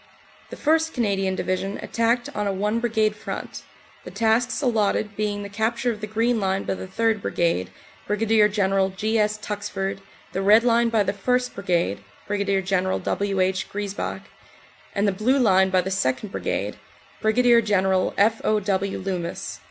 The 0.49 0.55
1st. 0.57 0.93
Canadian 0.95 1.35
Division 1.35 1.77
attacked 1.79 2.27
on 2.35 2.47
a 2.47 2.51
one 2.51 2.79
Brigade 2.79 3.15
front, 3.15 3.61
the 4.03 4.09
tasks 4.09 4.59
allotted 4.59 5.15
being 5.15 5.43
the 5.43 5.47
capture 5.47 5.91
of 5.91 6.01
the 6.01 6.07
Green 6.07 6.39
Line 6.39 6.63
by 6.63 6.73
the 6.73 6.87
3rd. 6.87 7.21
Brigade, 7.21 7.69
Brig. 8.07 8.51
General 8.51 8.89
G. 8.89 9.19
S. 9.19 9.37
Tuxford, 9.37 9.99
the 10.33 10.41
Red 10.41 10.63
Line 10.63 10.89
by 10.89 11.03
the 11.03 11.13
1st. 11.13 11.53
Brigade, 11.53 11.99
Brig. 12.25 12.65
General 12.65 12.97
W. 12.97 13.39
H. 13.39 13.69
Griesbach, 13.69 14.23
and 14.95 15.07
the 15.07 15.11
blue 15.11 15.37
line 15.37 15.69
by 15.69 15.81
the 15.81 15.91
2nd. 15.91 16.31
Brigade, 16.31 16.77
Brig. 17.21 17.63
General 17.63 18.15
F. 18.17 18.41
O. 18.43 18.59
W. 18.59 18.97
Loomis. 18.97 19.59